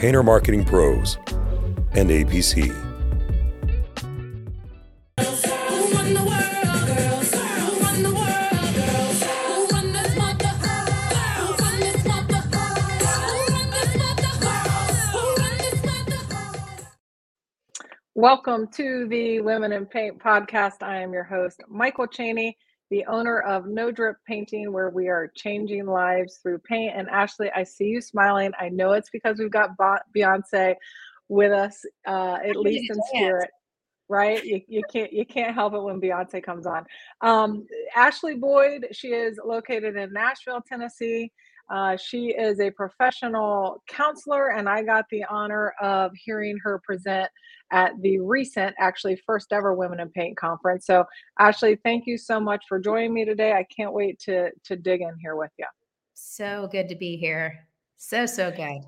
[0.00, 1.18] Painter Marketing Pros,
[1.92, 2.74] and APC.
[18.14, 20.82] Welcome to the Women in Paint podcast.
[20.82, 22.56] I am your host, Michael Cheney,
[22.90, 26.92] the owner of No Drip Painting, where we are changing lives through paint.
[26.96, 28.52] And Ashley, I see you smiling.
[28.58, 29.76] I know it's because we've got
[30.14, 30.74] Beyonce
[31.28, 33.50] with us, uh, at least in spirit.
[34.08, 36.84] Right, you, you can't you can't help it when Beyonce comes on.
[37.20, 41.30] Um, Ashley Boyd, she is located in Nashville, Tennessee.
[41.70, 47.30] Uh, she is a professional counselor, and I got the honor of hearing her present
[47.72, 50.86] at the recent, actually, first ever Women in Paint conference.
[50.86, 51.04] So,
[51.38, 53.52] Ashley, thank you so much for joining me today.
[53.52, 55.66] I can't wait to to dig in here with you.
[56.14, 57.66] So good to be here.
[57.98, 58.80] So, so good.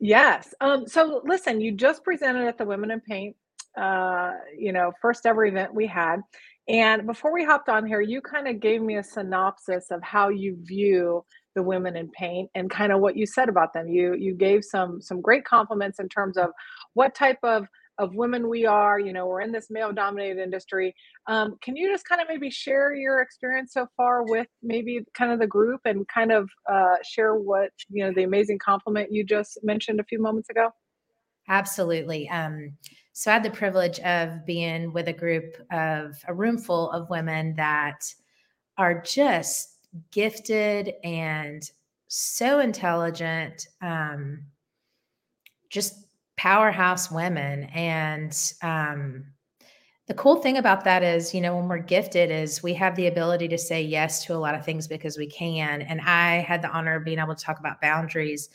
[0.00, 0.54] Yes.
[0.60, 3.36] Um, so, listen, you just presented at the Women in Paint,
[3.76, 6.20] uh, you know, first ever event we had.
[6.68, 10.28] And before we hopped on here, you kind of gave me a synopsis of how
[10.28, 13.88] you view the women in paint and kind of what you said about them.
[13.88, 16.50] You you gave some some great compliments in terms of
[16.94, 17.66] what type of
[17.98, 18.98] of women we are.
[18.98, 20.94] You know, we're in this male dominated industry.
[21.26, 25.32] Um, can you just kind of maybe share your experience so far with maybe kind
[25.32, 29.24] of the group and kind of uh, share what you know the amazing compliment you
[29.24, 30.70] just mentioned a few moments ago?
[31.48, 32.28] Absolutely.
[32.28, 32.76] Um,
[33.14, 37.10] so I had the privilege of being with a group of a room full of
[37.10, 38.00] women that
[38.76, 39.77] are just
[40.10, 41.70] gifted and
[42.08, 44.44] so intelligent, um,
[45.70, 46.06] just
[46.36, 47.64] powerhouse women.
[47.64, 49.26] And um,
[50.06, 53.08] the cool thing about that is, you know, when we're gifted, is we have the
[53.08, 55.82] ability to say yes to a lot of things because we can.
[55.82, 58.48] And I had the honor of being able to talk about boundaries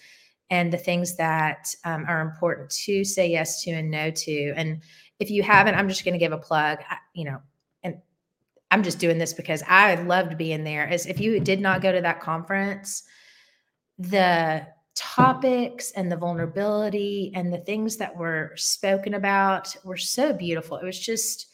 [0.49, 4.53] and the things that um, are important to say yes to and no to.
[4.55, 4.81] And
[5.19, 6.79] if you haven't, I'm just going to give a plug.
[6.89, 7.39] I, you know,
[8.73, 10.87] I'm just doing this because I loved being there.
[10.87, 13.03] As if you did not go to that conference,
[13.99, 20.77] the topics and the vulnerability and the things that were spoken about were so beautiful.
[20.77, 21.47] It was just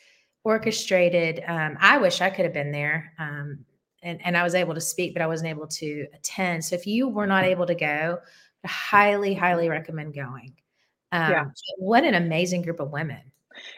[0.45, 1.43] orchestrated.
[1.45, 3.11] Um, I wish I could have been there.
[3.19, 3.65] Um,
[4.01, 6.63] and, and I was able to speak, but I wasn't able to attend.
[6.63, 8.19] So if you were not able to go,
[8.63, 10.55] I highly, highly recommend going.
[11.11, 11.45] Um, Yeah.
[11.79, 13.28] What an amazing group of women.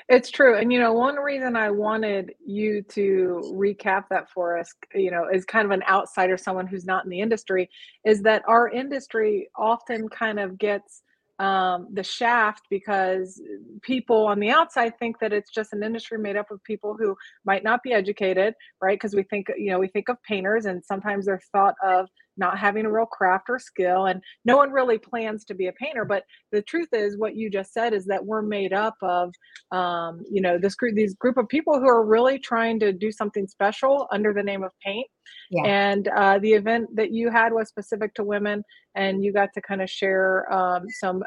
[0.09, 0.57] It's true.
[0.57, 5.25] And, you know, one reason I wanted you to recap that for us, you know,
[5.25, 7.69] as kind of an outsider, someone who's not in the industry,
[8.05, 11.03] is that our industry often kind of gets
[11.39, 13.41] um, the shaft because
[13.81, 17.15] people on the outside think that it's just an industry made up of people who
[17.45, 18.95] might not be educated, right?
[18.95, 22.07] Because we think, you know, we think of painters and sometimes they're thought of
[22.41, 25.73] not having a real craft or skill and no one really plans to be a
[25.83, 29.31] painter but the truth is what you just said is that we're made up of
[29.71, 33.09] um, you know this group these group of people who are really trying to do
[33.11, 35.07] something special under the name of paint
[35.51, 35.65] Yeah.
[35.87, 38.57] and uh, the event that you had was specific to women
[38.95, 41.17] and you got to kind of share um, some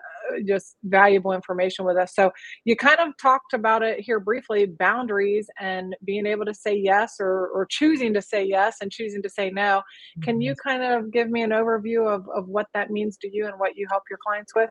[0.47, 2.31] just valuable information with us so
[2.65, 7.17] you kind of talked about it here briefly boundaries and being able to say yes
[7.21, 9.83] or, or choosing to say yes and choosing to say no
[10.22, 13.47] can you kind of give me an overview of, of what that means to you
[13.47, 14.71] and what you help your clients with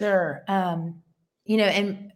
[0.00, 0.44] Sure.
[0.48, 1.02] Um,
[1.44, 2.12] you know, and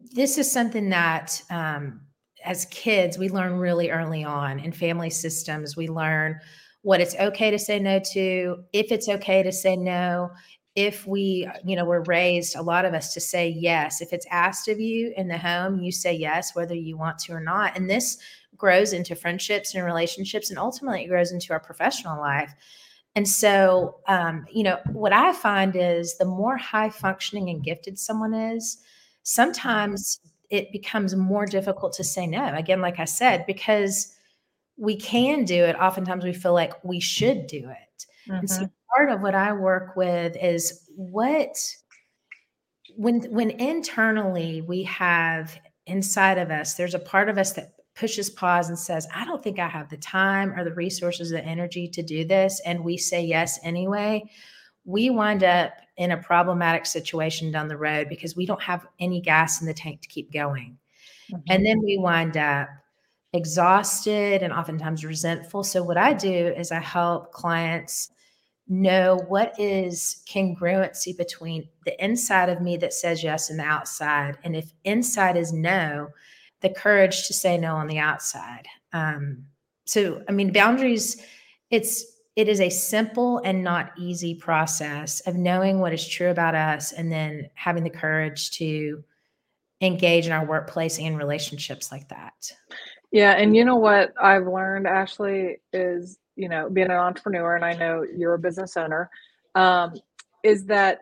[0.00, 2.00] this is something that um,
[2.44, 5.76] as kids we learn really early on in family systems.
[5.76, 6.40] We learn
[6.82, 10.30] what it's okay to say no to, if it's okay to say no,
[10.74, 14.00] if we, you know, we're raised a lot of us to say yes.
[14.00, 17.32] If it's asked of you in the home, you say yes, whether you want to
[17.32, 17.76] or not.
[17.76, 18.18] And this
[18.56, 22.54] grows into friendships and relationships, and ultimately it grows into our professional life.
[23.14, 27.98] And so, um, you know, what I find is the more high functioning and gifted
[27.98, 28.78] someone is,
[29.22, 32.54] sometimes it becomes more difficult to say no.
[32.54, 34.14] Again, like I said, because
[34.78, 38.06] we can do it, oftentimes we feel like we should do it.
[38.38, 41.56] And so, part of what I work with is what
[42.96, 48.30] when when internally we have inside of us, there's a part of us that pushes
[48.30, 51.88] pause and says, I don't think I have the time or the resources, the energy
[51.88, 52.60] to do this.
[52.64, 54.24] And we say yes anyway.
[54.84, 59.20] we wind up in a problematic situation down the road because we don't have any
[59.20, 60.76] gas in the tank to keep going.
[61.30, 61.52] Mm-hmm.
[61.52, 62.68] And then we wind up
[63.32, 65.62] exhausted and oftentimes resentful.
[65.62, 68.10] So, what I do is I help clients
[68.68, 74.38] know what is congruency between the inside of me that says yes and the outside.
[74.44, 76.08] And if inside is no,
[76.60, 78.66] the courage to say no on the outside.
[78.92, 79.44] Um,
[79.84, 81.20] so, I mean, boundaries,
[81.70, 82.04] it's,
[82.36, 86.92] it is a simple and not easy process of knowing what is true about us
[86.92, 89.02] and then having the courage to
[89.82, 92.52] engage in our workplace and relationships like that.
[93.10, 97.64] Yeah, and you know what I've learned, Ashley, is you know being an entrepreneur, and
[97.64, 99.10] I know you're a business owner,
[99.54, 99.94] um,
[100.42, 101.00] is that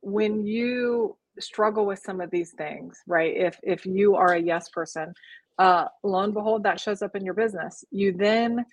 [0.00, 3.34] when you struggle with some of these things, right?
[3.36, 5.12] If if you are a yes person,
[5.58, 7.84] uh, lo and behold, that shows up in your business.
[7.90, 8.64] You then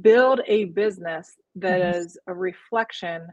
[0.00, 1.94] build a business that Mhm.
[1.96, 3.26] is a reflection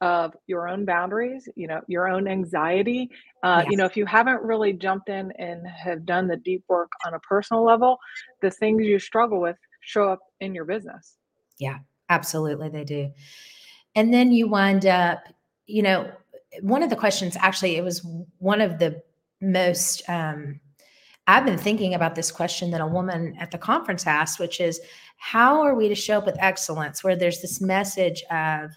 [0.00, 3.08] of your own boundaries, you know, your own anxiety.
[3.42, 3.68] Uh, Yes.
[3.68, 7.14] You know, if you haven't really jumped in and have done the deep work on
[7.14, 7.98] a personal level,
[8.42, 11.16] the things you struggle with show up in your business.
[11.58, 11.78] Yeah,
[12.08, 13.12] absolutely, they do.
[13.94, 15.22] And then you wind up,
[15.66, 16.10] you know,
[16.60, 18.06] one of the questions actually, it was
[18.38, 19.02] one of the
[19.40, 20.60] most, um,
[21.26, 24.80] I've been thinking about this question that a woman at the conference asked, which is,
[25.16, 27.02] how are we to show up with excellence?
[27.02, 28.70] Where there's this message of,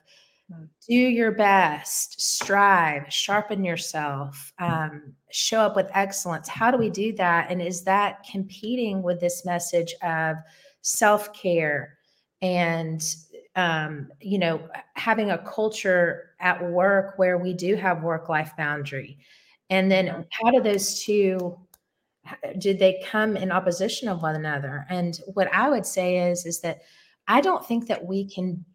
[0.87, 6.47] do your best, strive, sharpen yourself, um, show up with excellence.
[6.47, 7.51] How do we do that?
[7.51, 10.37] And is that competing with this message of
[10.81, 11.97] self care
[12.41, 13.03] and
[13.55, 19.17] um, you know having a culture at work where we do have work life boundary?
[19.69, 21.57] And then how do those two?
[22.57, 24.85] Did they come in opposition of one another?
[24.89, 26.81] And what I would say is is that
[27.27, 28.65] I don't think that we can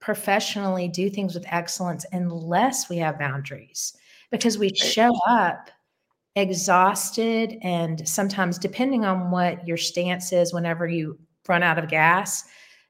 [0.00, 3.96] professionally do things with excellence unless we have boundaries
[4.30, 5.70] because we show up
[6.36, 11.18] exhausted and sometimes depending on what your stance is whenever you
[11.48, 12.44] run out of gas.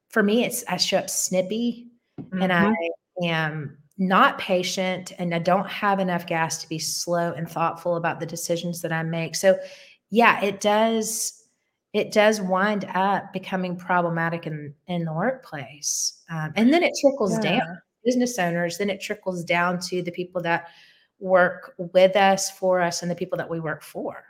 [0.09, 1.89] For me it's i show up snippy
[2.33, 2.77] and i Mhm.
[3.25, 8.21] am not patient and i don't have enough gas to be slow and thoughtful about
[8.21, 9.35] the decisions that i make.
[9.35, 9.59] So
[10.11, 11.41] yeah it does
[11.93, 16.23] it does wind up becoming problematic in in the workplace.
[16.31, 20.43] Um, and then it trickles down business owners then it trickles down to the people
[20.43, 20.69] that
[21.21, 24.25] work with us for us and the people that we work for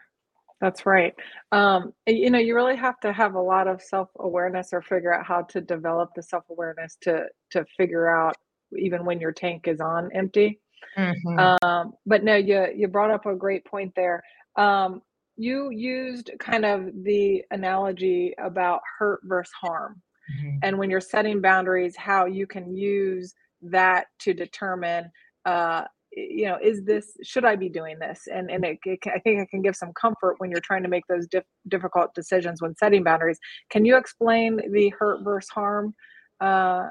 [0.64, 1.12] That's right.
[1.52, 5.26] Um, you know, you really have to have a lot of self-awareness or figure out
[5.26, 8.34] how to develop the self-awareness to to figure out
[8.78, 10.58] even when your tank is on empty.
[10.96, 11.54] Mhm.
[11.62, 14.22] Um, but no, you you brought up a great point there.
[14.56, 15.02] Um,
[15.36, 20.60] you used kind of the analogy about hurt versus harm, Mhm.
[20.62, 25.10] and when you're setting boundaries, how you can use that to determine,
[25.46, 25.84] uh,
[26.16, 28.28] you know, is this should I be doing this?
[28.32, 30.82] And and it, it can, I think it can give some comfort when you're trying
[30.82, 33.38] to make those dif- difficult decisions when setting boundaries.
[33.70, 35.94] Can you explain the hurt versus harm
[36.40, 36.88] uh,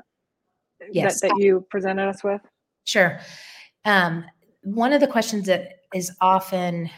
[0.92, 1.22] Yes.
[1.22, 2.42] that that you presented us with?
[2.84, 3.20] Sure.
[3.86, 4.26] Um,
[4.64, 6.90] one of the questions that is often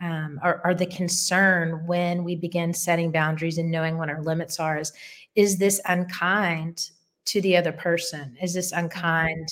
[0.00, 4.60] um, or, or the concern when we begin setting boundaries and knowing what our limits
[4.60, 4.92] are is
[5.34, 6.90] is this unkind
[7.26, 8.36] to the other person?
[8.42, 9.48] Is this unkind?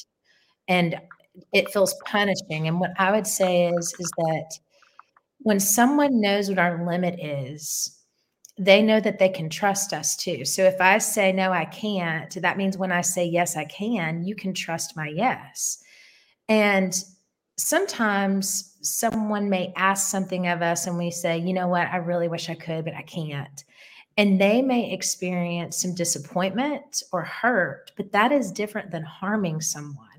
[0.68, 1.00] And
[1.52, 2.68] it feels punishing.
[2.68, 4.58] And what I would say is is that
[5.40, 7.98] when someone knows what our limit is,
[8.58, 10.44] they know that they can trust us too.
[10.44, 14.24] So if I say no, I can't, that means when I say yes, I can,
[14.24, 15.82] you can trust my yes.
[16.48, 16.94] And
[17.56, 22.28] sometimes someone may ask something of us and we say, you know what, I really
[22.28, 23.64] wish I could, but I can't.
[24.18, 30.11] And they may experience some disappointment or hurt, but that is different than harming someone.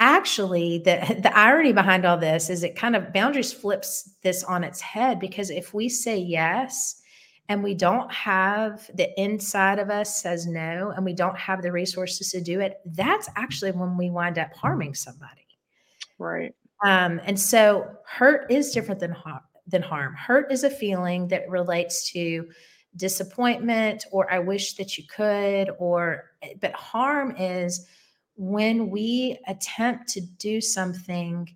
[0.00, 4.64] Actually, the, the irony behind all this is it kind of boundaries flips this on
[4.64, 7.02] its head because if we say yes
[7.50, 11.70] and we don't have the inside of us says no and we don't have the
[11.70, 15.46] resources to do it, that's actually when we wind up harming somebody.
[16.18, 16.54] Right.
[16.82, 20.14] Um, and so hurt is different than harm, than harm.
[20.14, 22.48] Hurt is a feeling that relates to
[22.96, 26.30] disappointment or I wish that you could or
[26.60, 27.86] but harm is
[28.40, 31.46] when we attempt to do something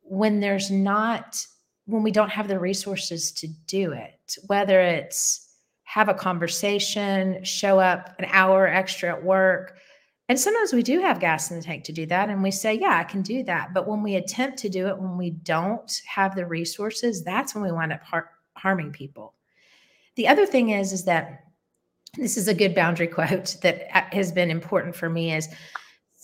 [0.00, 1.44] when there's not
[1.84, 5.50] when we don't have the resources to do it, whether it's
[5.84, 9.76] have a conversation, show up an hour extra at work,
[10.30, 12.30] and sometimes we do have gas in the tank to do that.
[12.30, 13.74] And we say, yeah, I can do that.
[13.74, 17.62] But when we attempt to do it, when we don't have the resources, that's when
[17.62, 19.34] we wind up har- harming people.
[20.14, 21.44] The other thing is, is that
[22.16, 25.50] this is a good boundary quote that uh, has been important for me is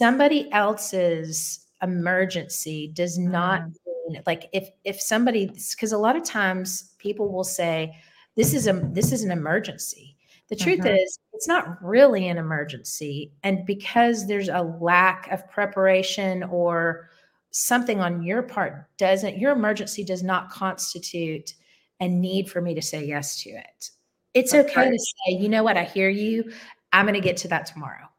[0.03, 3.63] somebody else's emergency does not
[4.09, 7.97] mean like if if somebody because a lot of times people will say
[8.37, 10.17] this is a this is an emergency.
[10.49, 10.99] The truth Mhm.
[11.03, 17.09] is it's not really an emergency and because there's a lack of preparation or
[17.53, 21.55] something on your part doesn't your emergency does not constitute
[22.01, 23.91] a need for me to say yes to it.
[24.35, 25.77] It's That's okay to say you know what?
[25.77, 26.53] I hear you.
[26.93, 28.12] I'm going to get to that tomorrow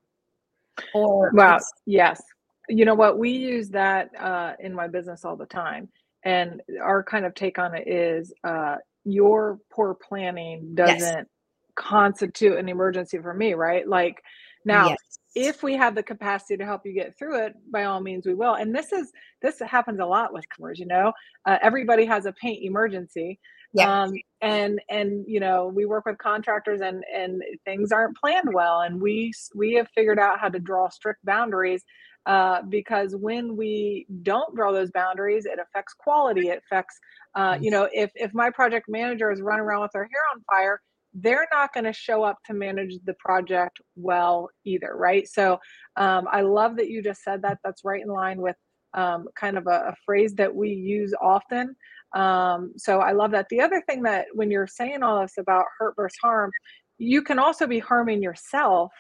[0.94, 2.22] or it's- Yes.
[2.70, 3.18] You know what?
[3.18, 5.90] We use that uh, in my business all the time.
[6.24, 11.28] And our kind of take on it is uh, your poor planning doesn't
[11.76, 13.86] constitute an emergency for me, right?
[13.86, 14.24] Like,
[14.64, 14.98] now, yes.
[15.36, 18.34] if we have the capacity to help you get through it, by all means, we
[18.34, 18.54] will.
[18.54, 19.12] And this is
[19.42, 20.80] this happens a lot with commerce.
[20.80, 21.12] You know,
[21.46, 23.40] uh, everybody has a paint emergency.
[23.74, 24.04] Yeah.
[24.04, 28.82] Um, and and you know we work with contractors and and things aren't planned well
[28.82, 31.84] and we we have figured out how to draw strict boundaries
[32.26, 37.00] uh, because when we don't draw those boundaries it affects quality it affects
[37.36, 40.44] uh, you know if if my project manager is running around with their hair on
[40.52, 40.80] fire
[41.16, 45.28] they're not going to show up to manage the project well either right?
[45.28, 45.60] So
[45.96, 47.60] um, i love that you just said that.
[47.64, 48.56] That's right in line with
[48.94, 51.76] um, kind of a, a phrase that we use often
[52.14, 53.48] um, so I love that.
[53.50, 56.52] The other thing that when you're saying all this about hurt versus harm,
[56.98, 58.92] you can also be harming yourself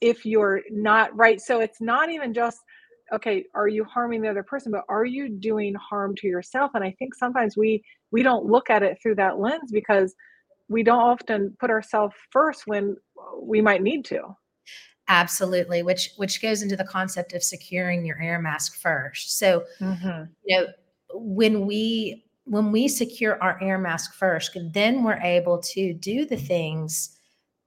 [0.00, 1.40] if you're not right.
[1.40, 2.58] So it's not even just,
[3.12, 6.72] okay, are you harming the other person, but are you doing harm to yourself?
[6.74, 10.14] And I think sometimes we we don't look at it through that lens because
[10.68, 12.96] we don't often put ourselves first when
[13.40, 14.22] we might need to.
[15.08, 19.38] Absolutely, which which goes into the concept of securing your air mask first.
[19.38, 19.64] So,
[20.44, 20.66] you know,
[21.14, 26.36] when we when we secure our air mask first, then we're able to do the
[26.36, 27.18] things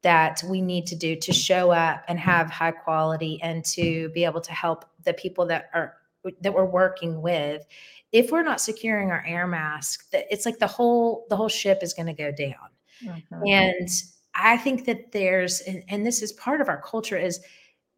[0.01, 4.23] that we need to do to show up and have high quality and to be
[4.23, 5.95] able to help the people that are
[6.41, 7.65] that we're working with.
[8.11, 11.79] If we're not securing our air mask, that it's like the whole the whole ship
[11.81, 12.69] is going to go down.
[13.03, 13.49] Mhm.
[13.51, 13.89] And
[14.35, 17.41] I think that there's, and, and this is part of our culture, is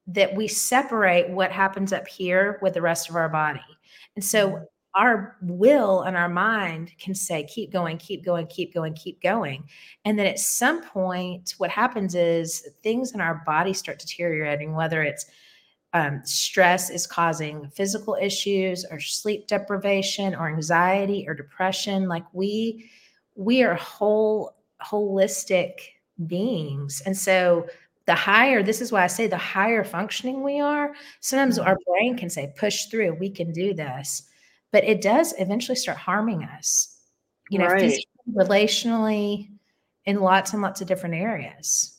[0.08, 3.62] that we separate what happens up here with the rest of our body.
[4.16, 8.93] And so our will and our mind can say, keep going, keep going, keep going,
[8.93, 9.63] keep going.
[10.05, 15.01] And then at some point, what happens is things in our body start deteriorating, whether
[15.01, 15.25] it's
[15.93, 22.07] um, stress is causing physical issues or sleep deprivation or anxiety or depression.
[22.07, 22.89] Like we,
[23.36, 25.74] we are whole, holistic
[26.27, 27.01] beings.
[27.05, 27.67] And so
[28.07, 31.65] the higher, this is why I say the higher functioning we are, sometimes Mhm.
[31.67, 34.24] our brain can say, push through, we can do this.
[34.72, 36.98] But it does eventually start harming us,
[37.50, 37.80] you know, Right.
[37.80, 39.50] physically, relationally,
[40.06, 41.98] in lots and lots of different areas.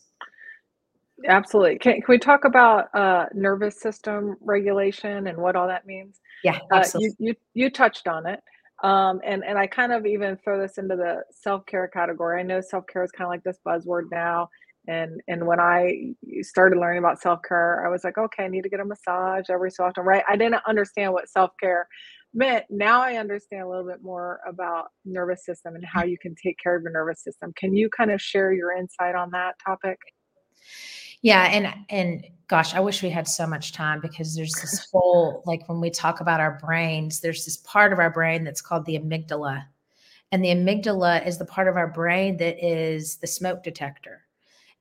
[1.29, 1.79] Absolutely.
[1.79, 6.21] Can, can we talk about uh, nervous system regulation and what all that means?
[6.43, 7.15] Yeah, Uh, absolutely.
[7.19, 8.41] you, you you touched on it,
[8.83, 12.41] um, and and I kind of even throw this into the self care category.
[12.41, 14.49] I know self care is kind of like this buzzword now,
[14.89, 18.63] and and when I started learning about self care, I was like, okay, I need
[18.63, 20.25] to get a massage every so often, right?
[20.29, 21.87] I didn't understand what self care
[22.35, 22.65] meant.
[22.71, 26.59] Now I understand a little bit more about nervous system and how you can take
[26.59, 27.53] care of your nervous system.
[27.55, 29.99] Can you kind of share your insight on that topic?
[31.23, 35.43] Yeah, and and gosh, I wish we had so much time because there's this whole
[35.47, 38.85] like when we talk about our brains, there's this part of our brain that's called
[38.87, 39.65] the amygdala.
[40.33, 44.23] And the amygdala is the part of our brain that is the smoke detector.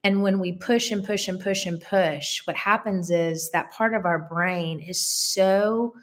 [0.03, 3.93] And when we push and push and push and push, what happens is that part
[3.93, 5.93] of our brain is so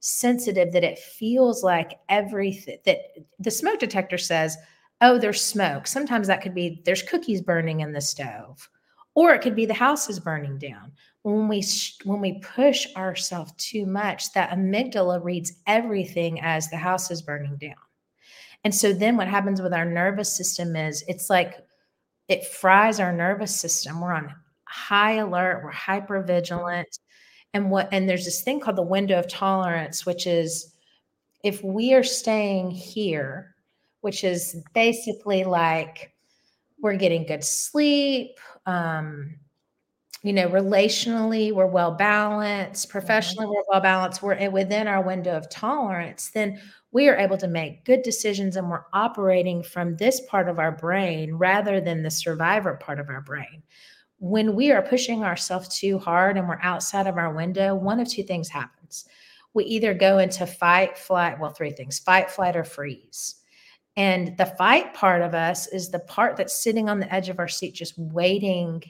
[0.00, 2.98] sensitive that it feels like everything that
[3.38, 4.56] the smoke detector says,
[5.00, 5.86] oh, there's smoke.
[5.86, 8.68] Sometimes that could be there's cookies burning in the stove.
[9.14, 10.92] Or it could be the house is burning down.
[11.22, 11.64] When we
[12.04, 17.56] when we push ourselves too much that amygdala reads everything as the house is burning
[17.56, 17.74] down.
[18.64, 21.58] And so then what happens with our nervous system is it's like
[22.28, 24.00] it fries our nervous system.
[24.00, 25.62] We're on high alert.
[25.64, 26.98] We're hyper vigilant
[27.54, 30.74] and what and there's this thing called the window of tolerance which is
[31.42, 33.54] if we are staying here
[34.00, 36.12] which is basically like
[36.80, 39.34] we're getting good sleep um
[40.22, 45.48] you know relationally we're well balanced professionally we're well balanced we're within our window of
[45.48, 50.48] tolerance then we are able to make good decisions and we're operating from this part
[50.48, 53.62] of our brain rather than the survivor part of our brain
[54.18, 58.08] when we are pushing ourselves too hard and we're outside of our window one of
[58.08, 59.04] two things happens
[59.54, 63.36] we either go into fight flight well three things fight flight or freeze
[63.98, 67.40] and the fight part of us is the part that's sitting on the edge of
[67.40, 68.80] our seat, just waiting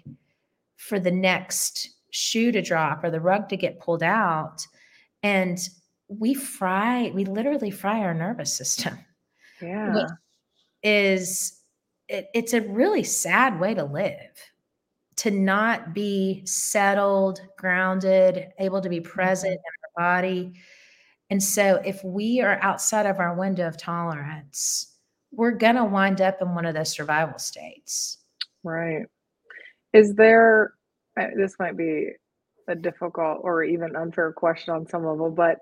[0.77, 4.67] for the next shoe to drop or the rug to get pulled out.
[5.23, 5.59] And
[6.09, 8.99] we fry, we literally fry our nervous system,
[9.63, 9.95] Yeah.
[9.95, 10.11] which
[10.83, 11.59] is
[12.09, 14.13] it, it's a really sad way to live
[15.19, 20.53] to not be settled, grounded, able to be present in our body.
[21.31, 24.97] And so if we are outside of our window of tolerance,
[25.33, 28.19] we're going to wind up in one of those survival states.
[28.63, 29.07] Right.
[29.93, 30.75] Is there,
[31.21, 32.11] uh, this might be
[32.69, 35.59] a difficult or even unfair question on some level, but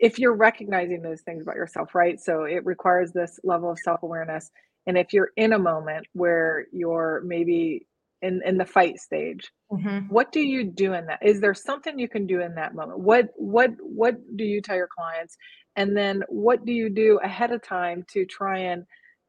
[0.00, 2.20] if you're recognizing those things about yourself, right?
[2.20, 4.50] So it requires this level of self awareness.
[4.86, 7.86] And if you're in a moment where you're maybe
[8.22, 10.08] in, in the fight stage, mm-hmm.
[10.08, 11.20] what do you do in that?
[11.22, 12.98] Is there something you can do in that moment?
[12.98, 15.36] What what what do you tell your clients?
[15.76, 18.84] And then what do you do ahead of time to try and,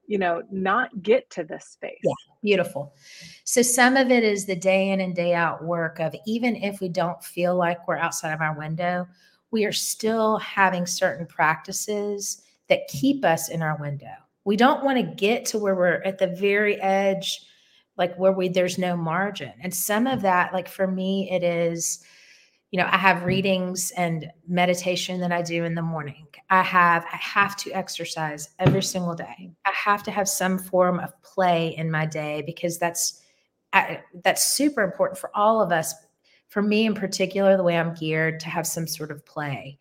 [0.08, 2.00] you know, not get to this space?
[2.04, 2.14] Yeah.
[2.42, 2.96] Beautiful.
[3.44, 6.82] So some of it is the day in and day out work of even if
[6.82, 9.08] we don't feel like we're outside of our window,
[9.52, 14.16] we are still having certain practices that keep us in our window.
[14.46, 17.42] We don't want to get to where we're at the very edge,
[18.00, 19.52] like where we there's no margin.
[19.62, 22.02] And some of that, like for me, it is,
[22.72, 26.26] you know, I have readings and meditation that I do in the morning.
[26.50, 29.52] I have I have to exercise every single day.
[29.66, 33.22] I have to have some form of play in my day because that's
[33.74, 35.94] I, that's super important for all of us.
[36.48, 39.78] For me in particular, the way I'm geared to have some sort of play.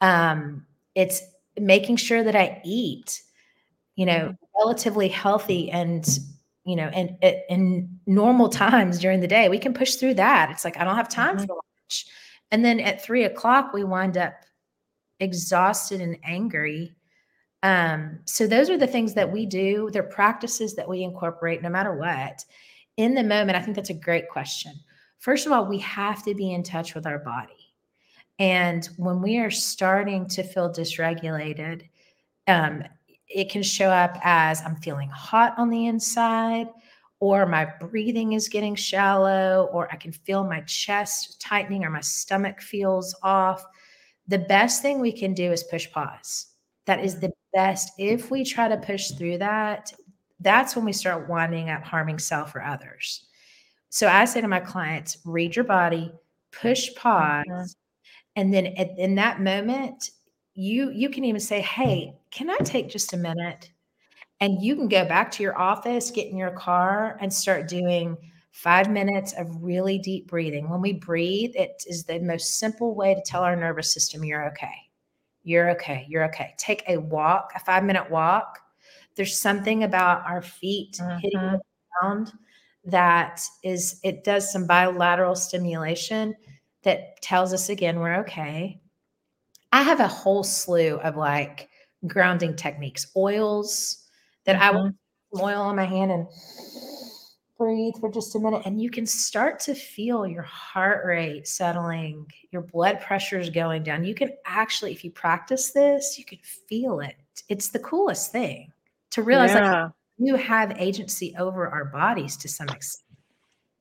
[0.00, 1.22] Um, it's
[1.58, 3.20] making sure that I eat,
[3.96, 6.08] you know, relatively healthy and
[6.68, 7.16] you know, and
[7.48, 10.50] in normal times during the day, we can push through that.
[10.50, 11.46] It's like I don't have time Mhm.
[11.46, 12.06] for lunch,
[12.50, 14.34] and then at three o'clock we wind up
[15.20, 16.94] exhausted and angry.
[17.62, 19.90] Um, so those are the things that we do.
[19.92, 22.44] They're practices that we incorporate no matter what.
[22.96, 24.72] In the moment, I think that's a great question.
[25.18, 27.74] First of all, we have to be in touch with our body.
[28.38, 31.88] And when we are starting to feel dysregulated,
[32.46, 32.84] um,
[33.28, 36.68] it can show up as I'm feeling hot on the inside,
[37.20, 42.00] or my breathing is getting shallow, or I can feel my chest tightening, or my
[42.00, 43.64] stomach feels off.
[44.28, 46.46] The best thing we can do is push pause.
[46.86, 47.92] That is the best.
[47.98, 49.92] If we try to push through that,
[50.40, 53.26] that's when we start winding up harming self or others.
[53.90, 56.12] So I say to my clients, read your body,
[56.52, 57.74] push pause, Mhm.
[58.36, 60.10] and then at, in that moment,
[60.54, 63.70] you you can even say, "Hey, can I take just a minute?"
[64.40, 68.16] And you can go back to your office, get in your car, and start doing
[68.52, 70.68] five minutes of really deep breathing.
[70.68, 74.48] When we breathe, it is the most simple way to tell our nervous system you're
[74.48, 74.74] okay.
[75.44, 76.06] You're okay.
[76.08, 76.54] You're okay.
[76.58, 78.58] Take a walk, a five minute walk.
[79.14, 81.56] There's something about our feet hitting mm-hmm.
[81.56, 81.60] the
[82.00, 82.32] ground
[82.84, 86.34] that is, it does some bilateral stimulation
[86.82, 88.80] that tells us again we're okay.
[89.72, 91.68] I have a whole slew of like
[92.06, 94.04] grounding techniques, oils
[94.44, 94.92] that I will
[95.36, 96.26] oil on my hand and
[97.58, 98.62] breathe for just a minute.
[98.64, 103.82] And you can start to feel your heart rate settling, your blood pressure is going
[103.82, 104.04] down.
[104.04, 107.16] You can actually, if you practice this, you can feel it.
[107.48, 108.72] It's the coolest thing
[109.10, 109.88] to realize like yeah.
[110.18, 113.04] you have agency over our bodies to some extent.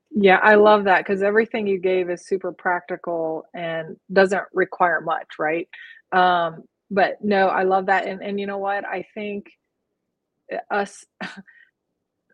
[0.09, 5.27] Yeah, I love that because everything you gave is super practical and doesn't require much,
[5.37, 5.67] right?
[6.11, 8.07] Um, but no, I love that.
[8.07, 8.85] And and you know what?
[8.85, 9.47] I think
[10.71, 11.05] us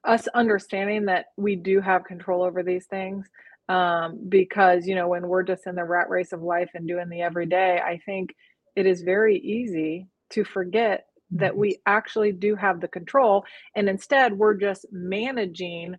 [0.03, 3.27] us understanding that we do have control over these things
[3.69, 7.09] um, because you know when we're just in the rat race of life and doing
[7.09, 8.33] the everyday, I think
[8.75, 13.43] it is very easy to forget that we actually do have the control
[13.75, 15.95] and instead we're just managing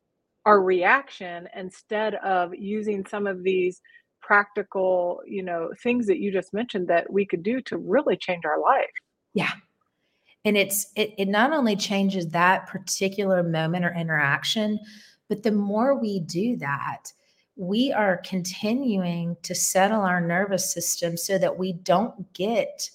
[0.47, 3.81] our reaction instead of using some of these
[4.27, 8.45] practical you know things that you just mentioned that we could do to really change
[8.45, 8.95] our life
[9.35, 9.53] Yeah.
[10.47, 14.79] And it's it, it not only changes that particular moment or interaction,
[15.29, 17.13] but the more we do that,
[17.57, 22.91] we are continuing to settle our nervous system so that we don't get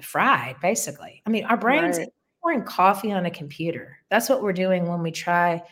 [0.00, 1.22] fried, basically.
[1.26, 2.08] I mean, our brains Right.
[2.42, 3.98] pouring coffee on a computer.
[4.10, 5.62] That's what we're doing when we try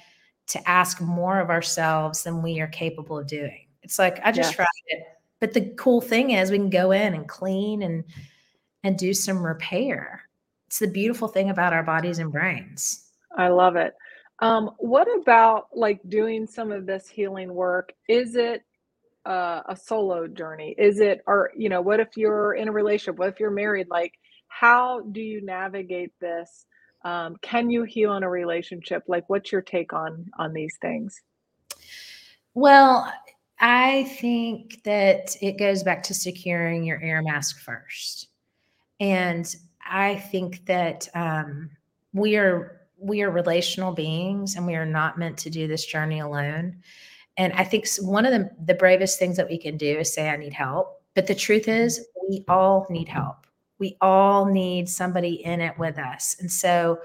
[0.49, 3.64] to ask more of ourselves than we are capable of doing.
[3.85, 4.57] It's like I just Yes.
[4.57, 5.05] tried it.
[5.41, 8.03] But the cool thing is we can go in and clean and
[8.83, 10.23] and do some repair.
[10.67, 13.11] It's the beautiful thing about our bodies and brains.
[13.37, 13.95] i love it
[14.41, 18.63] um, what about like doing some of this healing work is it
[19.27, 23.17] uh, a solo journey is it or you know what if you're in a relationship
[23.19, 24.13] what if you're married like
[24.49, 26.67] how do you navigate this
[27.05, 31.23] um, can you heal in a relationship like what's your take on on these things
[32.55, 33.13] Well,
[33.67, 38.29] I think that it goes back to securing your air mask first.
[39.01, 41.71] And I think that um,
[42.13, 46.21] we are we are relational beings and we are not meant to do this journey
[46.21, 46.77] alone.
[47.39, 50.29] And I think one of the, the bravest things that we can do is say,
[50.29, 51.03] I need help.
[51.15, 53.47] But the truth is, we all need help.
[53.79, 56.37] We all need somebody in it with us.
[56.39, 57.01] And so,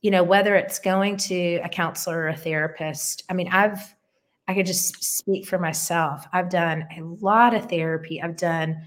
[0.00, 3.93] you know, whether it's going to a counselor or a therapist, I mean, I've,
[4.48, 6.26] I could just speak for myself.
[6.32, 8.20] I've done a lot of therapy.
[8.22, 8.82] I've done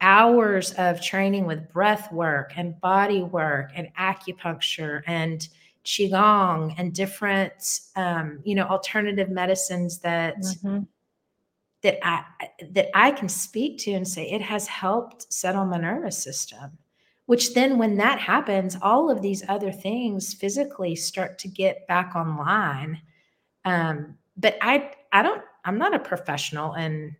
[0.00, 5.48] hours of training with breath work and body work and acupuncture and
[5.84, 10.86] qigong and different um, you know alternative medicines that Mhm.
[11.82, 12.24] that I
[12.70, 16.78] that I can speak to and say it has helped settle my nervous system.
[17.26, 22.14] Which then when that happens, all of these other things physically start to get back
[22.16, 23.00] online.
[23.64, 27.14] Um, but I I don't I'm not a professional and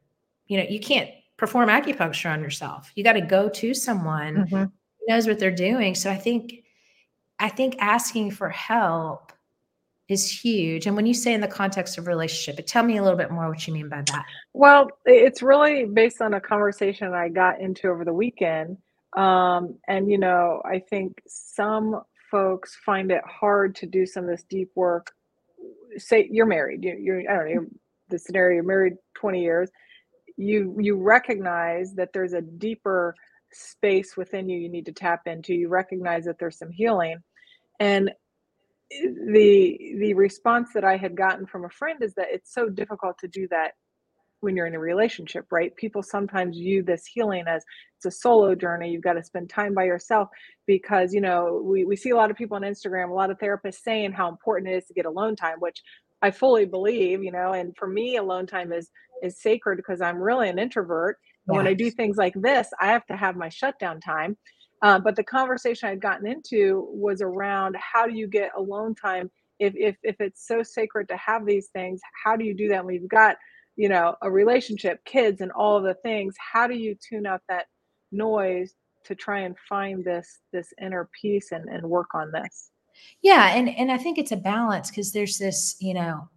[0.46, 2.92] you know you can't perform acupuncture on yourself.
[2.94, 4.48] You got to go to someone Mhm.
[4.50, 4.72] who
[5.08, 5.94] knows what they're doing.
[5.94, 6.64] So I think
[7.38, 9.32] I think asking for help
[10.08, 10.86] is huge.
[10.86, 13.30] And when you say in the context of relationship, but tell me a little bit
[13.30, 14.24] more what you mean by that.
[14.52, 18.76] Well, it's really based on a conversation I got into over the weekend.
[19.16, 24.30] Um, and, you know, I think some folks find it hard to do some of
[24.30, 25.12] this deep work.
[25.98, 27.66] Say you're married, you, you're, I don't know,
[28.08, 29.70] the scenario, you're married 20 years.
[30.36, 33.14] You, you recognize that there's a deeper
[33.52, 35.54] space within you you need to tap into.
[35.54, 37.18] You recognize that there's some healing.
[37.80, 38.10] And
[39.00, 43.18] the the response that I had gotten from a friend is that it's so difficult
[43.18, 43.72] to do that
[44.42, 45.74] when you're in a relationship, right?
[45.76, 47.64] People sometimes view this healing as
[47.96, 48.90] it's a solo journey.
[48.90, 50.28] You've got to spend time by yourself
[50.66, 53.38] because, you know, we, we see a lot of people on Instagram, a lot of
[53.38, 55.80] therapists saying how important it is to get alone time, which
[56.22, 58.90] I fully believe, you know, and for me, alone time is
[59.22, 61.18] is sacred because I'm really an introvert.
[61.46, 64.36] And when I do things like this, I have to have my shutdown time.
[64.82, 69.30] Uh, but the conversation I'd gotten into was around how do you get alone time
[69.60, 72.84] if, if if it's so sacred to have these things, how do you do that
[72.84, 73.36] when you've got
[73.76, 77.66] you know a relationship kids and all the things how do you tune out that
[78.10, 82.70] noise to try and find this this inner peace and, and work on this
[83.22, 86.28] Yeah, and and I think it's a balance because there's this, you know,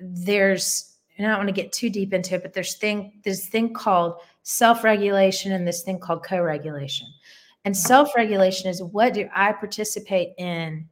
[0.00, 3.48] there's and I don't want to get too deep into it, but there's thing this
[3.48, 7.06] thing called self-regulation and this thing called co-regulation.
[7.64, 10.88] And self-regulation is what do I participate in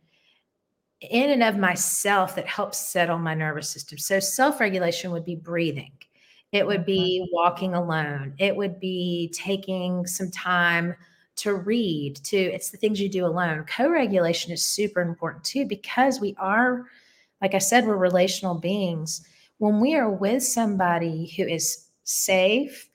[1.00, 3.98] in and of myself that helps settle my nervous system.
[3.98, 5.92] So self-regulation would be breathing.
[6.52, 7.34] It would be mm-hmm.
[7.34, 8.34] walking alone.
[8.38, 10.94] It would be taking some time
[11.38, 16.20] to read to it's the things you do alone co-regulation is super important too because
[16.20, 16.84] we are
[17.40, 19.24] like i said we're relational beings
[19.58, 22.88] when we are with somebody who is safe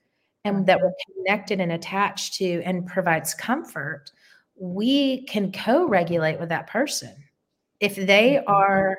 [0.44, 0.88] and that mm-hmm.
[0.88, 4.12] we're connected and attached to and provides comfort
[4.58, 7.16] we can co-regulate with that person
[7.84, 8.98] if they are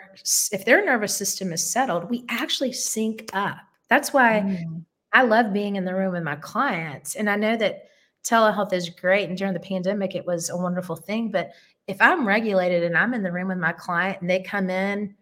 [0.53, 4.85] if their nervous system is settled we actually sync up that's why Mm.
[5.14, 7.14] I love being in the room with my clients.
[7.14, 7.85] And I know that
[8.25, 9.29] telehealth is great.
[9.29, 11.31] And during the pandemic, it was a wonderful thing.
[11.31, 11.53] But
[11.87, 15.14] if I'm regulated and I'm in the room with my client and they come in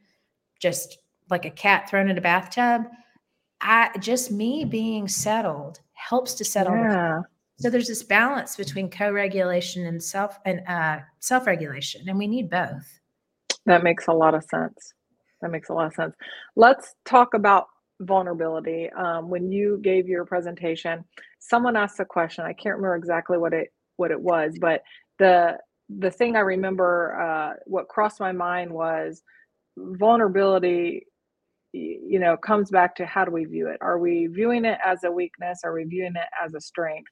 [0.61, 0.97] just
[1.29, 2.85] like a cat thrown in a bathtub,
[3.61, 6.75] I just me being settled helps to settle.
[6.75, 7.21] yeah
[7.59, 13.01] So there's this balance between co-regulation and self and uh, self-regulation, and we need both.
[13.67, 14.95] That makes a lot of sense.
[15.41, 16.15] That makes a lot of sense.
[16.57, 17.67] Let's talk about
[18.01, 18.91] vulnerability.
[18.97, 21.05] Um, when you gave your presentation
[21.39, 22.45] someone asked a question.
[22.45, 24.83] I can't remember exactly what it what it was but
[25.19, 25.59] the
[25.99, 29.23] the thing i remember uh, what crossed my mind was
[29.77, 31.07] vulnerability
[31.73, 33.79] you know comes back to how do we view it?
[33.81, 35.61] Are we viewing it as a weakness?
[35.65, 37.11] Are we viewing it as a strength?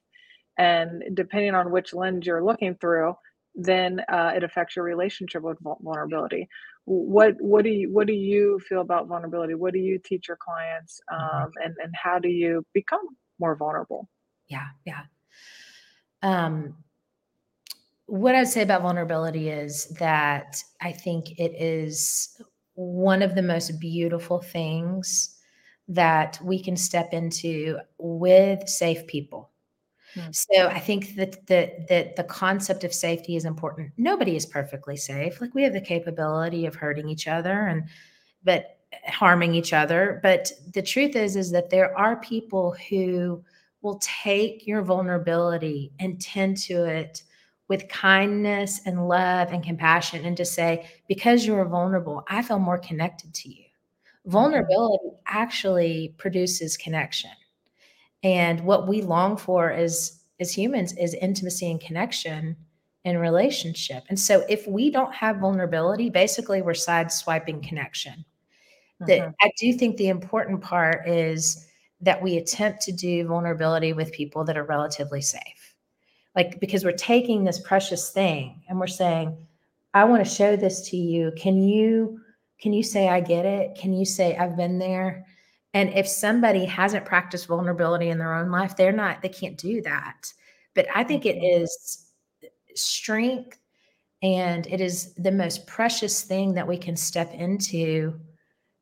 [0.57, 3.15] And depending on which lens you're looking through
[3.55, 6.47] then uh, it affects your relationship with vulnerability.
[6.85, 9.53] What what do you what do you feel about vulnerability?
[9.53, 13.01] What do you teach your clients um, and and how do you become
[13.39, 14.07] more vulnerable?
[14.47, 15.01] Yeah, yeah.
[16.23, 16.75] Um,
[18.05, 22.41] what I'd say about vulnerability is that I think it is
[22.73, 25.37] one of the most beautiful things
[25.87, 29.40] that we can step into with safe people.
[30.13, 30.31] Hmm.
[30.31, 33.91] So I think that the that the concept of safety is important.
[33.97, 35.39] Nobody is perfectly safe.
[35.41, 37.83] Like we have the capability of hurting each other and
[38.43, 40.19] but harming each other.
[40.21, 43.43] But the truth is is that there are people who
[43.81, 47.23] will take your vulnerability and tend to it
[47.67, 52.77] with kindness and love and compassion and to say because you're vulnerable i feel more
[52.77, 53.63] connected to you
[54.25, 57.29] vulnerability actually produces connection
[58.23, 62.55] and what we long for as as humans is intimacy and connection
[63.05, 64.03] in relationship.
[64.09, 68.25] And so if we don't have vulnerability basically we're sideswiping connection.
[69.01, 69.35] That Mhm.
[69.41, 71.67] i do think the important part is
[72.01, 75.75] that we attempt to do vulnerability with people that are relatively safe.
[76.35, 79.37] Like because we're taking this precious thing and we're saying
[79.93, 81.31] i want to show this to you.
[81.37, 82.19] Can you
[82.61, 83.75] can you say i get it?
[83.75, 85.25] Can you say i've been there
[85.73, 89.81] and if somebody hasn't practiced vulnerability in their own life they're not they can't do
[89.81, 90.31] that
[90.75, 91.67] but i think it Mhm.
[92.75, 93.59] strength
[94.23, 98.19] and it is the most precious thing that we can step into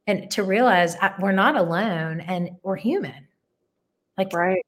[0.08, 3.28] and to realize I, we're not alone and we're human
[4.17, 4.65] like Right.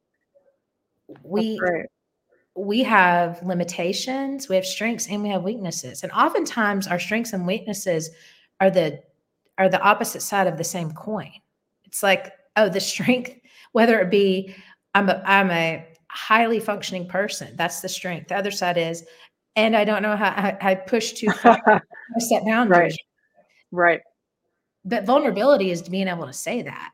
[1.23, 1.85] we right.
[2.55, 6.03] we have limitations, we have strengths, and we have weaknesses.
[6.03, 8.09] And oftentimes our strengths and weaknesses
[8.59, 9.01] are the
[9.57, 11.31] are the opposite side of the same coin.
[11.91, 13.31] It's like, oh, the strength,
[13.73, 14.55] whether it be
[14.93, 18.29] I'm a I'm a highly functioning person, that's the strength.
[18.29, 19.05] The other side is,
[19.55, 22.97] and I don't know how I, I push too far, I set boundaries.
[23.71, 24.01] right.
[24.83, 26.91] But vulnerability is being able to say that.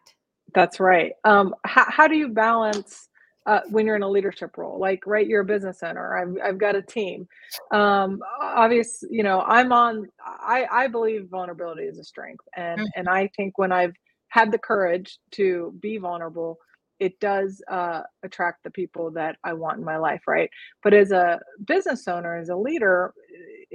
[0.53, 1.13] That's right.
[1.23, 3.07] Um, how, how do you balance
[3.45, 4.77] uh, when you're in a leadership role?
[4.77, 6.17] Like, right, you're a business owner.
[6.17, 7.27] I've, I've got a team.
[7.71, 10.07] Um, obvious, you know, I'm on.
[10.23, 12.87] I, I believe vulnerability is a strength, and Mhm.
[12.95, 13.93] and I think when I've
[14.29, 16.57] had the courage to be vulnerable,
[16.99, 20.49] it does uh, attract the people that I want in my life, right?
[20.83, 23.13] But as a business owner, as a leader,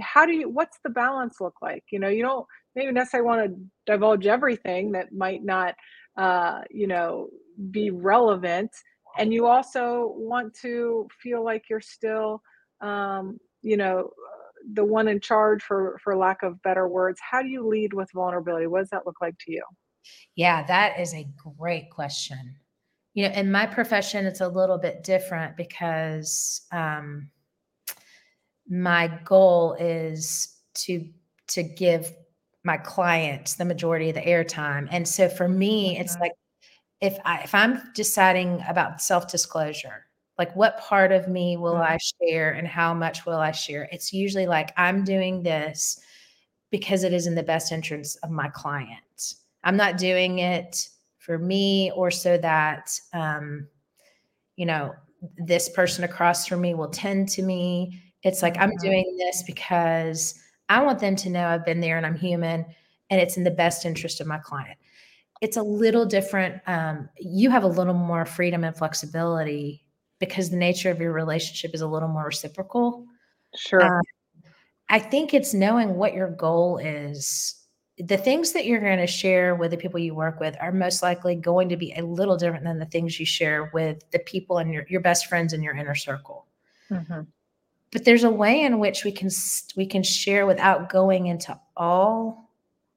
[0.01, 0.49] how do you?
[0.49, 1.85] What's the balance look like?
[1.91, 5.75] You know, you don't maybe necessarily want to divulge everything that might not
[6.17, 7.29] uh, you know,
[7.71, 8.71] be relevant.
[9.19, 12.43] And you also want to feel like you're still,
[12.81, 14.11] um, you know,
[14.75, 17.21] the one in charge for for lack of better words.
[17.29, 18.67] How do you lead with vulnerability?
[18.67, 19.63] What does that look like to you?
[20.35, 22.57] Yeah, that is a great question.
[23.15, 27.31] You know, in my profession, it's a little bit different because um,
[28.69, 31.09] my goal is to
[31.49, 32.13] to give
[32.65, 36.21] my clients the majority of the airtime, and so for me, it's Mhm.
[36.21, 36.33] like
[37.01, 40.07] if I if I'm deciding about self disclosure,
[40.39, 41.83] like what part of me will Mhm.
[41.83, 43.89] I share and how much will I share?
[43.93, 46.01] It's usually like I'm doing this
[46.71, 49.01] because it is in the best interest of my client.
[49.65, 53.69] I'm not doing it for me or so that um,
[54.57, 54.95] you know
[55.39, 58.03] this person across from me will tend to me.
[58.23, 58.81] It's like I'm Mhm.
[58.81, 62.65] doing this because I want them to know I've been there and I'm human
[63.11, 64.79] and it's in the best interest of my client.
[65.41, 66.61] It's a little different.
[66.67, 69.85] Um, you have a little more freedom and flexibility
[70.19, 73.07] because the nature of your relationship is a little more reciprocal.
[73.57, 73.83] Sure.
[73.83, 74.03] Um,
[74.89, 77.57] I think it's knowing what your goal is.
[78.05, 81.05] The things that you're going to share with the people you work with are most
[81.05, 84.59] likely going to be a little different than the things you share with the people
[84.59, 86.47] and your, your best friends in your inner circle.
[86.91, 87.29] Mhm.
[87.93, 89.31] But there's a way in which we can
[89.77, 92.51] we can share without going into all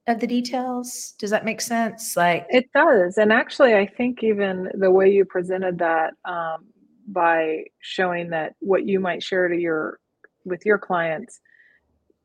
[0.08, 1.14] of the details.
[1.20, 2.18] Does that make sense?
[2.18, 3.18] Like It does.
[3.20, 6.66] And actually, I think even the way you presented that um,
[7.08, 10.00] by showing that what you might share to your
[10.46, 11.42] with your clients,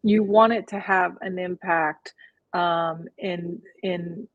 [0.03, 2.15] you want it to have an impact
[2.53, 4.29] um, in in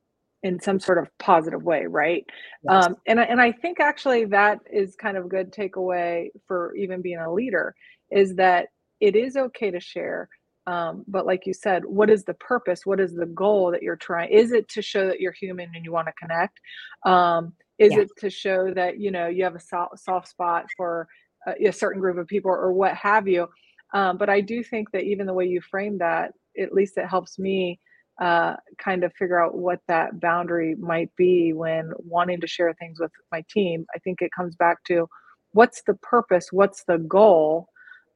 [0.44, 2.24] in some sort of positive way, right?
[2.64, 2.88] Yes.
[2.88, 6.76] Um, and I, and I think actually that is kind of a good takeaway for
[6.76, 7.74] even being a leader
[8.12, 8.68] is that
[9.00, 10.30] it is okay to share.
[10.68, 12.86] Um, but like you said, what is the purpose?
[12.86, 14.32] What is the goal that you're trying?
[14.32, 16.60] Is it to show that you're human and you want to connect?
[17.06, 18.04] Um, is Yeah.
[18.04, 21.08] it to show that you know you have a so- soft spot for
[21.48, 23.48] a, a certain group of people or what have you?
[23.94, 27.08] Um, but I do think that even the way you frame that, at least it
[27.08, 27.80] helps me
[28.20, 33.00] uh, kind of figure out what that boundary might be when wanting to share things
[33.00, 33.86] with my team.
[33.96, 35.08] I think it comes back to
[35.52, 37.70] what's the purpose, what's the goal,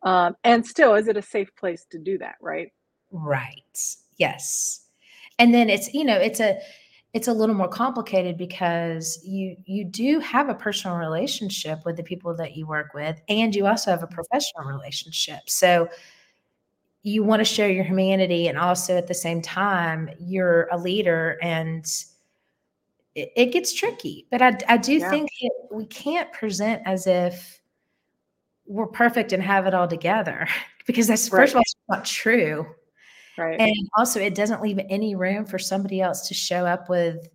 [0.03, 2.35] um, and still, is it a safe place to do that?
[2.41, 2.69] Right?
[3.11, 3.79] Right.
[4.17, 4.85] Yes.
[5.37, 6.59] And then it's, you know, it's a
[7.13, 12.03] it's a little more complicated because you you do have a personal relationship with the
[12.03, 15.39] people that you work with and you also have a professional relationship.
[15.47, 15.89] So
[17.03, 21.37] you want to share your humanity and also at the same time you're a leader
[21.41, 21.85] and
[23.15, 24.27] it, it gets tricky.
[24.31, 25.09] But I I do Yeah.
[25.09, 27.61] think that we can't present as if
[28.65, 30.47] we're perfect and have it all together
[30.85, 31.39] because that's Right.
[31.41, 32.67] first of all it's not true.
[33.37, 33.59] Right.
[33.59, 37.29] And also it doesn't leave any room for somebody else to show up with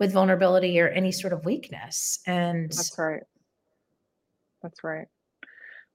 [0.00, 2.18] with vulnerability or any sort of weakness.
[2.26, 3.22] And That's right.
[4.62, 5.06] That's right.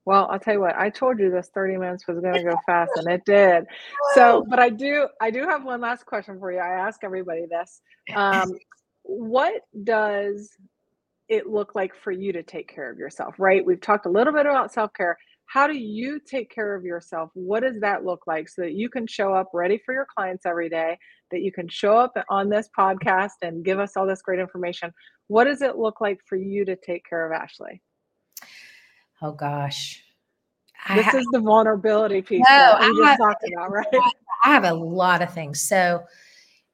[0.06, 2.56] Well, I'll tell you what, I told you this 30 minutes was going to go
[2.66, 3.64] fast and it did.
[4.14, 6.58] So, but I do, I do have one last question for you.
[6.58, 7.80] I ask everybody this.
[8.16, 8.54] Um,
[9.02, 10.50] what does
[11.28, 13.64] it look like for you to take care of yourself, right?
[13.64, 15.16] We've talked a little bit about self care.
[15.46, 17.30] How do you take care of yourself?
[17.34, 20.46] What does that look like so that you can show up ready for your clients
[20.46, 20.96] every day,
[21.30, 24.92] that you can show up on this podcast and give us all this great information?
[25.26, 27.82] What does it look like for you to take care of Ashley?
[29.22, 30.02] Oh gosh.
[30.94, 33.86] This is the vulnerability piece No, that we I just have- talked about, right?
[34.44, 35.60] I have a lot of things.
[35.60, 36.02] So,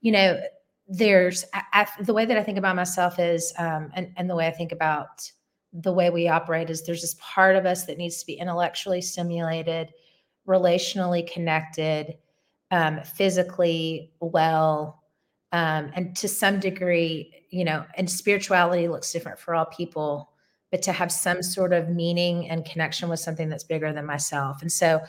[0.01, 0.41] you know,
[0.87, 4.37] there's I, I, the way that I think about myself is, um, and, and the
[4.37, 5.29] way I think about
[5.73, 9.01] the way we operate is there's this part of us that needs to be intellectually
[9.03, 9.93] stimulated,
[10.47, 12.17] relationally connected,
[12.71, 15.03] um, physically well,
[15.51, 20.31] um, and to some degree, you know, and spirituality looks different for all people,
[20.71, 24.63] but to have some sort of meaning and connection with something that's bigger than myself.
[24.63, 25.03] And so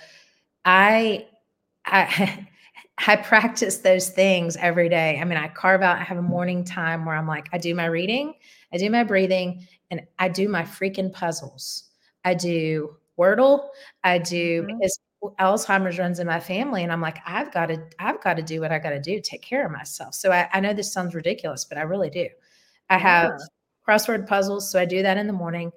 [0.65, 1.28] I
[1.86, 2.48] I
[3.08, 5.20] I practice those things every day.
[5.22, 7.76] I mean, I carve out, I have a morning time where I'm like, I do
[7.76, 8.34] my reading,
[8.74, 11.86] I do my breathing, and I do my freaking puzzles.
[12.26, 13.70] I do Wordle,
[14.04, 14.67] I do Mhm.
[14.67, 15.00] because
[15.39, 18.62] Alzheimer's runs in my family, and I'm like, I've got to, I've got to do
[18.62, 20.13] what I got to do take care of myself.
[20.15, 22.28] So I, I know this sounds ridiculous, but I really do.
[22.89, 23.38] I have Yeah.
[23.88, 25.71] Crossword puzzles, so I do that in the morning.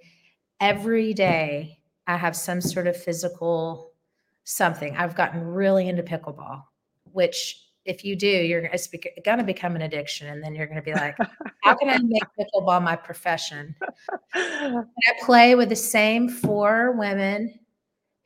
[0.61, 3.92] Every day, I have some sort of physical
[4.44, 4.96] something.
[4.96, 6.64] I've gotten really into pickleball,
[7.12, 8.88] which if you do, you're it's
[9.25, 11.16] going to become an addiction, and then you're going to be like,
[11.62, 13.75] how can I make pickleball my profession?
[14.35, 17.59] And I play with the same four women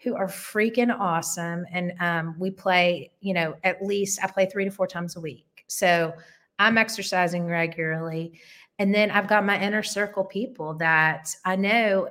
[0.04, 1.64] who are freaking awesome.
[1.72, 5.20] And um, we play, you know, at least I play three to four times a
[5.20, 5.64] week.
[5.66, 6.12] So
[6.58, 8.38] I'm exercising regularly.
[8.78, 12.08] And then I've got my inner circle people that I know,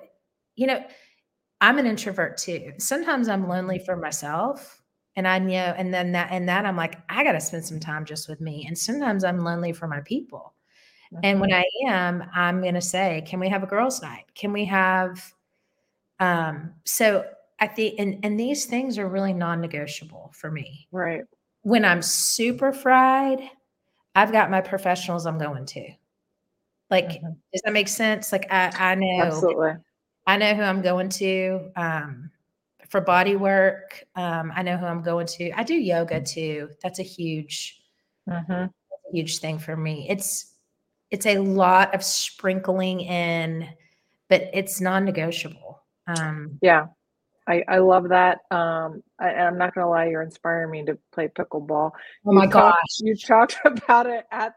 [0.55, 0.83] you know,
[1.59, 2.73] I'm an introvert too.
[2.77, 4.81] Sometimes I'm lonely for myself.
[5.15, 7.79] And I know, and then that, and that I'm like, I got to spend some
[7.79, 8.65] time just with me.
[8.67, 10.53] And sometimes I'm lonely for my people.
[11.21, 14.25] And when I am, I'm going to say, can we have a girls' night?
[14.33, 15.33] Can we have,
[16.19, 17.25] um, so
[17.59, 20.87] I think, and, and these things are really non negotiable for me.
[20.91, 21.23] right.
[21.61, 23.41] When I'm super fried,
[24.15, 25.91] I've got my professionals I'm going to.
[26.93, 27.37] Like, Mhm.
[27.51, 28.31] does that make sense?
[28.31, 29.71] Like, I, I know, Absolutely.
[30.27, 32.29] I know who I'm going to um,
[32.89, 34.03] for body work.
[34.15, 35.51] Um, I know who I'm going to.
[35.59, 36.69] I do yoga too.
[36.83, 37.81] That's a huge,
[38.29, 38.69] Mhm.
[39.11, 40.07] huge thing for me.
[40.07, 40.53] It's
[41.09, 43.67] it's a lot of sprinkling in,
[44.29, 45.81] but it's non-negotiable.
[46.05, 46.87] Um, Yeah.
[47.47, 48.39] I, I love that.
[48.51, 51.91] Um, I, and I'm not going to lie, you're inspiring me to play pickleball.
[52.25, 52.99] oh my you talked, gosh!
[52.99, 54.53] you talked about it at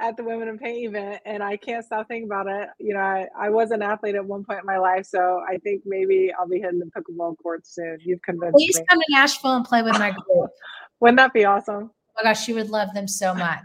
[0.00, 2.68] at the Women in Paint event, and I can't stop thinking about it.
[2.78, 5.58] You know, I, I was an athlete at one point in my life, so I
[5.58, 7.98] think maybe I'll be hitting the pickleball court soon.
[8.00, 8.66] You've convinced me.
[8.66, 8.84] Please me.
[8.88, 10.50] come to Nashville and play with my group.
[11.00, 11.90] Wouldn't that be awesome?
[11.92, 13.60] Oh my gosh, you would love them so much.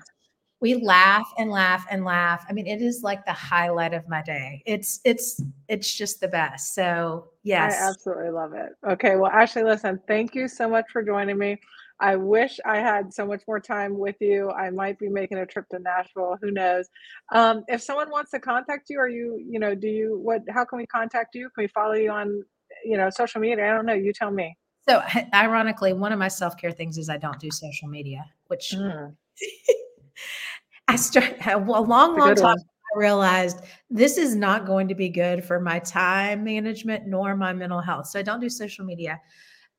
[0.62, 2.46] We laugh and laugh and laugh.
[2.50, 4.62] I mean, it is like the highlight of my day.
[4.65, 6.76] It's it's it's just the best.
[6.76, 8.72] So yes, I absolutely love it.
[8.86, 11.60] Okay, well, Ashley, listen, thank you so much for joining me.
[12.02, 14.50] I wish I had so much more time with you.
[14.52, 16.38] I might be making a trip to Nashville.
[16.42, 16.88] Who knows?
[17.34, 20.42] Um, if someone wants to contact you, are you, you know, do you what?
[20.50, 21.50] How can we contact you?
[21.56, 22.44] Can we follow you on,
[22.86, 23.70] you know, social media?
[23.70, 23.94] I don't know.
[23.94, 24.56] You tell me.
[24.88, 29.16] So ironically, one of my self-care things is I don't do social media, which Mm,
[30.88, 31.86] I start a long,
[32.18, 32.44] long time.
[32.44, 32.58] one.
[32.60, 33.60] I realized
[33.92, 38.08] this is not going to be good for my time management nor my mental health.
[38.08, 39.20] So I don't do social media.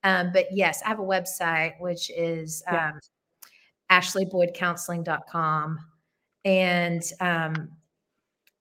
[0.04, 2.92] Um, but yes, I have a website which is Yeah.
[2.92, 3.00] um,
[3.90, 5.78] ashleyboydcounseling.com.
[6.44, 7.70] And um,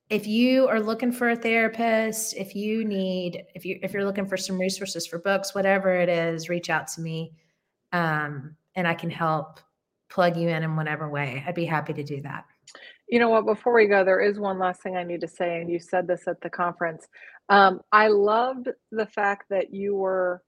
[0.09, 4.25] if you are looking for a therapist, if you need, if you if you're looking
[4.25, 7.33] for some resources for books, whatever it is, reach out to me,
[7.93, 9.59] um, and I can help
[10.09, 11.43] plug you in in whatever way.
[11.47, 12.45] I'd be happy to do that.
[13.07, 13.45] You know what?
[13.45, 16.07] Before we go, there is one last thing I need to say, and you said
[16.07, 17.07] this at the conference.
[17.49, 20.41] Um, I loved the fact that you were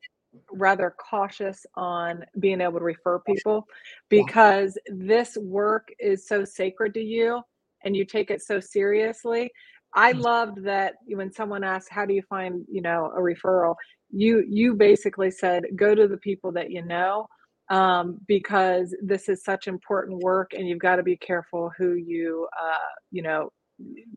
[0.51, 3.67] rather cautious on being able to refer people
[4.09, 7.41] because this work is so sacred to you
[7.83, 9.51] and you take it so seriously.
[9.93, 10.21] I Mm.
[10.21, 13.75] loved that when someone asked, "How do you find, you know, a referral?"
[14.09, 17.27] You you basically said, "Go to the people that you know."
[17.69, 22.47] um, because this is such important work and you've got to be careful who you
[22.61, 22.77] uh,
[23.11, 23.49] you know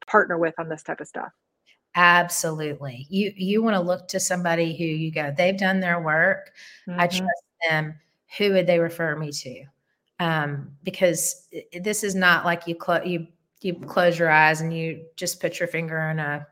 [0.06, 1.30] partner with on this type of stuff
[1.96, 3.06] Absolutely.
[3.08, 6.52] You you want to look to somebody who you go, they've done their work.
[6.88, 7.18] I Mhm.
[7.18, 7.94] trust them.
[8.38, 9.64] Who would they refer me to?
[10.20, 13.26] Um, because i- i- this is not like you close you
[13.60, 16.46] you close your eyes and you just put your finger in a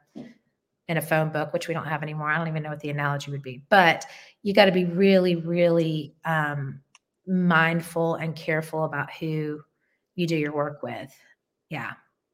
[0.88, 2.28] in a phone book, which we don't have anymore.
[2.30, 4.04] I don't even know what the analogy would be, but
[4.42, 6.82] you got to be really, really um,
[7.26, 9.62] mindful and careful about who
[10.16, 11.12] you do your work with.
[11.68, 11.92] Yeah.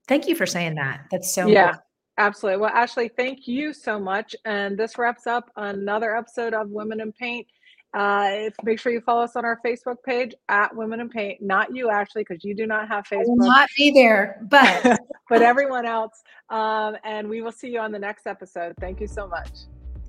[0.09, 1.07] Thank you for saying that.
[1.11, 1.83] That's so yeah, important.
[2.19, 2.61] Absolutely.
[2.61, 4.37] Well, Ashley, thank you so much.
[4.45, 7.47] And this wraps up another episode of Women in Paint.
[7.95, 11.41] Uh, make sure you follow us on our Facebook page at Women in Paint.
[11.41, 15.01] Not you, Ashley, because you do not have I will Facebook, not be there, but
[15.31, 16.23] but everyone else.
[16.51, 18.75] Um, and we will see you on the next episode.
[18.79, 19.51] Thank you so much.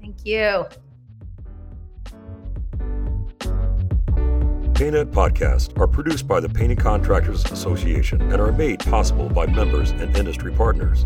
[0.02, 0.66] thank you.
[4.80, 9.92] PaintNet podcasts are produced by the Painting Contractors Association and are made possible by members
[9.92, 11.06] and industry partners.